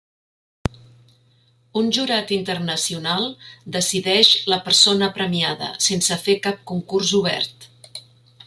[1.81, 3.29] Un jurat internacional
[3.77, 7.73] decideix la persona premiada, sense fer cap concurs obert.